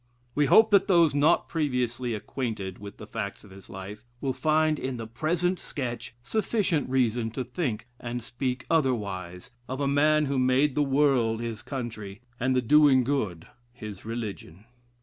We 0.33 0.47
hope 0.47 0.71
that 0.71 0.87
those 0.87 1.13
not 1.13 1.47
previously 1.47 2.15
acquainted 2.15 2.79
with 2.79 2.97
the 2.97 3.05
facts 3.05 3.43
of 3.43 3.51
his 3.51 3.69
life, 3.69 4.03
will 4.19 4.33
find 4.33 4.79
in 4.79 4.97
the 4.97 5.05
present 5.05 5.59
sketch 5.59 6.15
sufficient 6.23 6.89
reason 6.89 7.29
to 7.29 7.43
think 7.43 7.87
and 7.99 8.23
speak 8.23 8.65
otherwise 8.67 9.51
of 9.69 9.79
a 9.79 9.87
man 9.87 10.25
who 10.25 10.39
made 10.39 10.73
the 10.73 10.81
world 10.81 11.39
his 11.39 11.61
country, 11.61 12.21
and 12.39 12.55
the 12.55 12.63
doing 12.63 13.03
good 13.03 13.47
his 13.73 14.03
religion. 14.03 14.65